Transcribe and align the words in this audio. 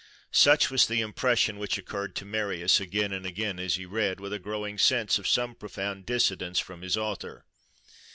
Such 0.31 0.71
was 0.71 0.87
the 0.87 1.01
impression 1.01 1.59
which 1.59 1.77
occurred 1.77 2.15
to 2.15 2.25
Marius 2.25 2.79
again 2.79 3.11
and 3.11 3.23
again 3.23 3.59
as 3.59 3.75
he 3.75 3.85
read, 3.85 4.19
with 4.19 4.33
a 4.33 4.39
growing 4.39 4.79
sense 4.79 5.19
of 5.19 5.27
some 5.27 5.53
profound 5.53 6.07
dissidence 6.07 6.57
from 6.57 6.81
his 6.81 6.97
author. 6.97 7.45